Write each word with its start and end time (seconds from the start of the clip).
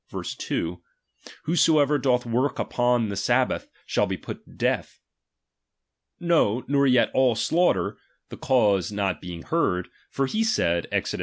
2): 0.39 0.81
Whosoever 1.43 1.99
{loth 1.99 2.25
work 2.25 2.57
upon 2.57 3.09
the 3.09 3.15
sabhath, 3.15 3.67
shall 3.85 4.07
be 4.07 4.17
put 4.17 4.43
to 4.45 4.51
death. 4.51 4.99
No, 6.19 6.63
nor 6.67 6.87
yet 6.87 7.11
all 7.13 7.35
slaughter, 7.35 7.99
the 8.29 8.37
cause 8.37 8.91
not 8.91 9.21
being 9.21 9.43
heard; 9.43 9.89
for 10.09 10.25
he 10.25 10.43
said, 10.43 10.87
(Exod. 10.91 11.19